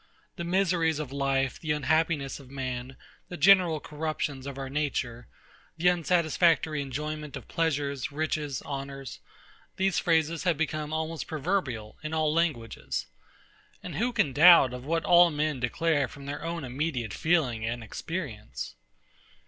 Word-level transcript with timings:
The 0.35 0.43
miseries 0.43 0.97
of 0.97 1.11
life; 1.11 1.59
the 1.59 1.73
unhappiness 1.73 2.39
of 2.39 2.49
man; 2.49 2.97
the 3.29 3.37
general 3.37 3.79
corruptions 3.79 4.47
of 4.47 4.57
our 4.57 4.67
nature; 4.67 5.27
the 5.77 5.89
unsatisfactory 5.91 6.81
enjoyment 6.81 7.37
of 7.37 7.47
pleasures, 7.47 8.11
riches, 8.11 8.63
honours; 8.63 9.19
these 9.75 9.99
phrases 9.99 10.41
have 10.43 10.57
become 10.57 10.91
almost 10.91 11.27
proverbial 11.27 11.99
in 12.01 12.15
all 12.15 12.33
languages. 12.33 13.05
And 13.83 13.93
who 13.97 14.11
can 14.11 14.33
doubt 14.33 14.73
of 14.73 14.85
what 14.85 15.05
all 15.05 15.29
men 15.29 15.59
declare 15.59 16.07
from 16.07 16.25
their 16.25 16.43
own 16.43 16.63
immediate 16.63 17.13
feeling 17.13 17.63
and 17.63 17.83
experience? 17.83 18.73